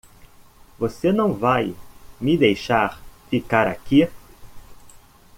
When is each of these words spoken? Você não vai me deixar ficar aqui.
Você 0.79 1.11
não 1.11 1.31
vai 1.31 1.75
me 2.19 2.35
deixar 2.35 2.99
ficar 3.29 3.67
aqui. 3.67 4.09